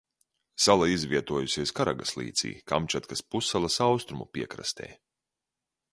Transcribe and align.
Sala 0.63 0.87
izvietojusies 0.93 1.73
Karagas 1.81 2.15
līcī 2.21 2.53
Kamčatkas 2.73 3.23
pussalas 3.35 3.81
austrumu 3.91 4.29
piekrastē. 4.39 4.93